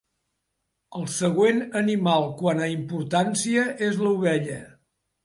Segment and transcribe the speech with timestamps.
[0.99, 4.57] El següent animal quant a importància és l'ovella.